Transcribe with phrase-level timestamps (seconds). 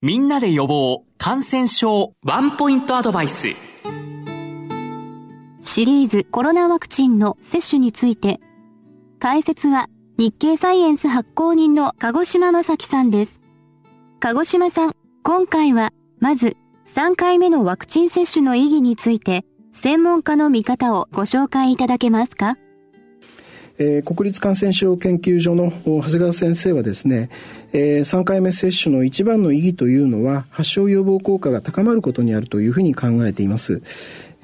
[0.00, 3.48] みんなで予防感染症ワンポイントアドバイス。
[5.60, 8.38] シリーズコロナワクチンの接種について
[9.18, 13.42] 解説は日経サイエンス発行人の鹿児島正樹さんです。
[14.20, 14.92] 鹿児島さん
[15.24, 16.56] 今回はまず
[16.86, 22.56] 3回目のワクチン接種の意義について専門家の見方をご紹介いただけますか？
[23.78, 27.30] えー、国立感染症研究所の長谷川先生はですね、
[27.72, 33.82] えー、3回目接種の一番の意義というのは発症予防効果が高まることにあるというふうに考えています。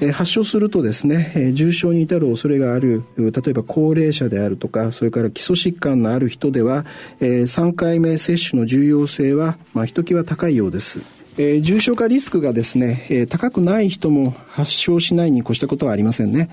[0.00, 6.84] えー、発症するとですね、えー、重症に至る恐れがある、例えば高齢者であるとか、それから基礎疾患のある人では、
[7.20, 11.00] えー、3回目接種の重要性は、まあ、ひときわ高いようです。
[11.36, 16.48] えー、重症化リスクがですね、えー、高くない人も発症しないに越したことはありませんね。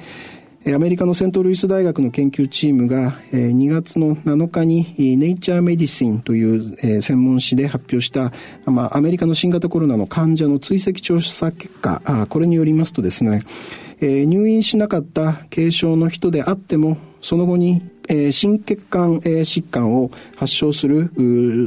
[0.63, 8.31] アメリカのセントルイス大学の研究チームが2月の7日にネイチャーメディシンという専門誌で発表した、
[8.67, 13.41] アメリカの新型コロナの患者の追跡調査結果これによりますとですね
[14.01, 17.81] 入院しなかった軽症の人であってもその後に
[18.31, 21.09] 心血管疾患を発症する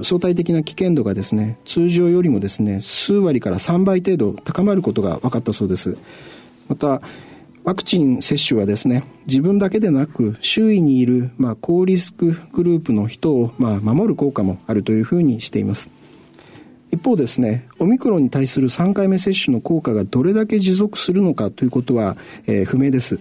[0.04, 5.98] 相対的な危険度がですね通常よりもですね数割から3倍程度高まることが分かったそうです。
[6.68, 7.02] また
[7.64, 15.88] ワクチン接種はですね、自分だけでなく周囲にいる、まあ、高リスクグループの人を、まあ、守る効果もあるというふうにしています。
[16.92, 23.18] 一方ですね、オミクロンに対する3回目接種の効果がどれだけ持続するのかということは、えー、不明です。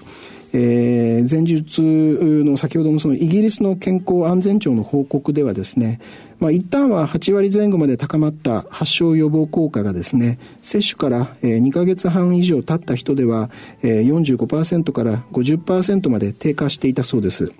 [0.56, 6.00] えー、前述の先ほどのそのイギリスの健康安全庁の報告ではですね、
[6.40, 13.50] まあ、一旦は8割前後まで高まった発症予防効果がですね、接種から2ヶ月半以上経った人では
[13.82, 17.52] 45%から50%まで低下していたそうです。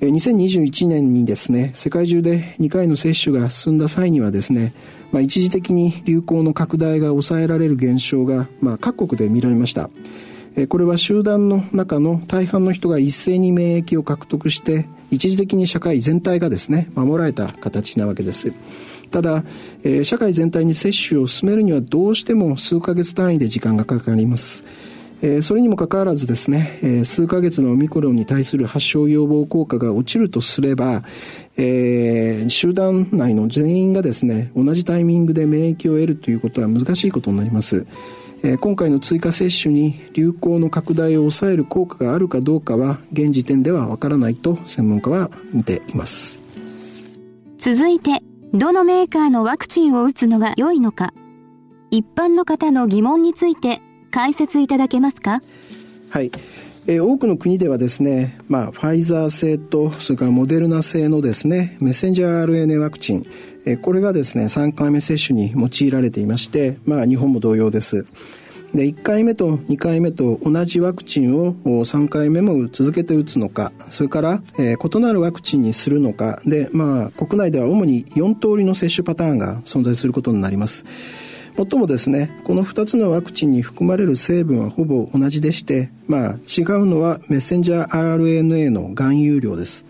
[0.00, 4.74] 2021年にですね、世界中で2回の接種が進んだ際にはですね、
[5.12, 9.88] まあ、一時的に流行の拡大が抑えられる現象が、まあ、各国で見られました。
[10.68, 18.54] これは集団の中の大半の人が一斉に免疫を獲得して一時的に社会全体がですね守られた形なわけです
[19.10, 19.44] ただ、
[19.84, 24.64] え社会全体に接種を進めるにはどうしても数ヶ月単位で時間がかかります
[25.22, 31.02] えそれにもかかわらずですね、え数ヶ月のオミクロンに対する発症予防効果が落ちるとすれば、
[31.56, 37.86] えー、集団内の全員がですね、同じタイミングで免疫を得るということは難しいことになります。
[38.48, 46.40] え今回の追加接種に流行の拡大を抑える効果があるかどうかは現時点ではわからないと専門家は見ています。
[47.58, 48.22] 続いて
[48.54, 51.12] どのメーカーのワクチンを打つのが良いのか。
[51.90, 53.80] 一般の方の疑問について
[54.12, 55.42] 解説いただけますか？
[56.10, 56.30] はい
[56.88, 63.26] え多くの国ではですね、まあ、ファイザー製と、それからモデルナ製のですね、メッセンジャー RNA ワクチン、
[63.64, 68.04] えこれがですね、3回目接種に用いられていまして、まあ、日本も同様です。
[68.74, 80.84] で1回目と2回目と同じワクチンを3回目も続けて打つのかそれから、えー、異なるワクチンにするのかで、まあ、国内では主に4通りの接種パターンが存在することになります。
[81.56, 89.86] もっともですねこの2つのワクチンに含まれる成分はほぼ同じでして、まあ、違うのはメッセンジャー RNA の含有量です。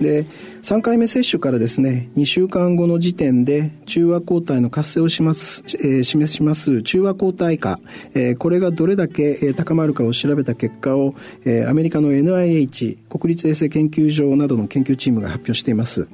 [0.00, 0.26] で
[0.62, 7.78] 3回目接種からですね2週間後の時点で中和抗体の活性をします、えー、示します中和抗体価、
[8.14, 16.08] えー、これがどれだけ、高まるかを調べた結果を、えー、アメリカの NIH 国立衛生研究所などの研究チームが発表しています、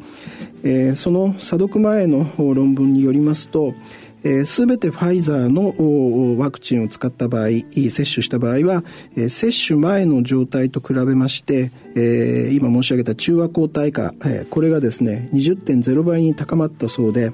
[0.63, 3.75] えー、その査読前の論文によりますと
[4.45, 8.85] す、べ、てファイザーのワクチンを使った場合、接種した場合は、
[9.29, 11.71] 接種前の状態と比べまして、
[12.53, 14.13] 今申し上げた中和抗体価、
[14.51, 17.33] これがですね、20.0倍に高まったそうで、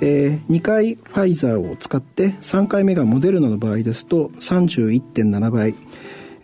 [0.00, 5.74] えー、2回ファイザーを使って3回目がモデルナの場合ですと31.7倍、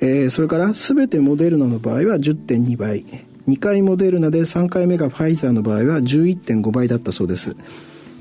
[0.00, 3.04] えー、それから全てモデルナの場合は10.2倍
[3.48, 7.56] 2回モデルナで3回目がファイザーの場合は11.5倍だったそうです。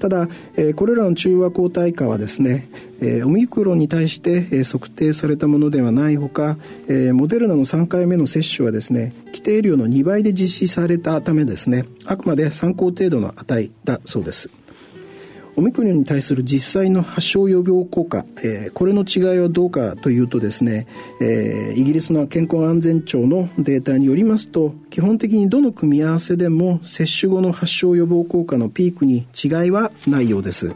[0.01, 2.67] ただ、えー、これらの中和抗体価はですね、
[3.02, 11.85] えー、オミクロンに対して、えー、測定されたものではないほか、えー、モデルナの3回目の接種はですね規定量の2倍で実施されたためですね。
[12.08, 14.49] あくまで参考程度の値だそうです。
[15.55, 20.87] オミクロンに対する実際の発症予防効果、えー、これの違いはどうかというとですね、
[21.21, 30.73] えー、イギリスの健康安全庁のデータによりますと基本的にどの組み合わせでも接種後の発症予防効果のピークに違いはないようです。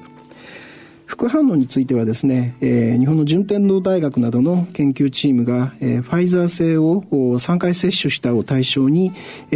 [1.15, 9.13] 副反応についてはですね、えー、日本の順天堂大学などの研究チームが、えー、ファイザー製を3回接種したを対象に、
[9.49, 9.55] え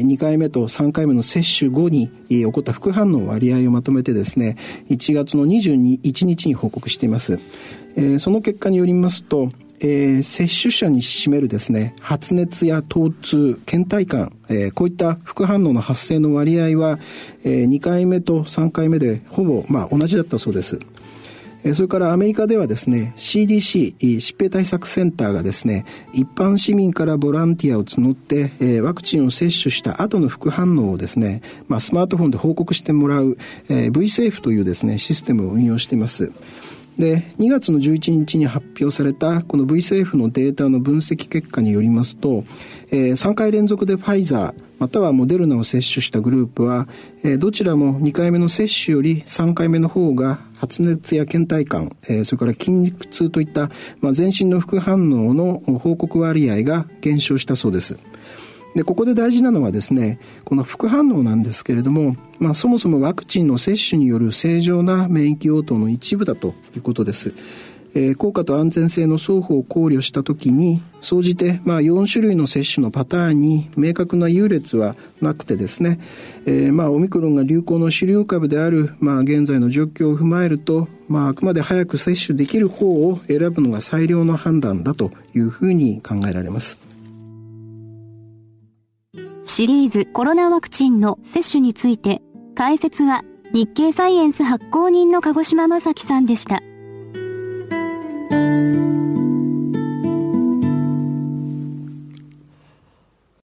[0.00, 4.56] ー、2回目と3回目の接種後に、えー、起こった副反応割合をまとめてですね、
[4.90, 7.40] 1月の21日に報告しています。
[7.96, 9.50] えー、その結果によりますと、
[9.82, 16.98] えー、接種者に占めるですね、発熱や疼痛、倦怠感、えー、こういった副反応の発生の割合は、
[17.44, 20.78] えー、2回目と3回目でほぼ、まあ、同じだったそうです。
[21.74, 25.84] それからアメリカではですね、CDC、疾病対策センターがですね、
[26.14, 33.36] 一般市民からボランティアを募って、ワクチンを接種した後の副反応をですね、まあ、スマートフォンで報告してもらう、
[33.68, 36.32] V セーフというですね、システムを運用しています。
[37.00, 42.44] で2月の11日に発表されたこの VCF のデータの分析結果によりますと、
[42.90, 46.88] えー、3回連続でファイザーまたはモデルナを接種したグループは、
[47.22, 53.70] えー、どちらも2回目の接種より3回目の方が発熱や倦怠感、えー、それから筋肉痛といった、
[54.00, 57.98] まあ、全身の副反応の報告割合が減少したそうです。
[58.74, 67.34] でここで大事なのはですねこの副反応なんですけれども、まあ、そもそもワクチンの接種による正常な免疫応答の一部だということです。
[67.94, 75.98] えー、効果と安全性の双方を考慮した時に総じて、まあ、4種類の接種のパターンに明確な優劣はなくてですね、
[76.46, 86.89] えー、まあオミクロンが流行の主流株である、まあ、現在の状況を踏まえると、まあ、あくまで早く接種できる方を選ぶのが最良の判断だというふうに考えられます。
[89.42, 92.22] シリーズコロナワクチンの接種について、
[92.54, 93.22] 解説は
[93.52, 96.60] 日経サイエンス発行人の鹿児島正樹さんでした。